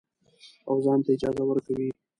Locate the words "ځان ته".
0.85-1.09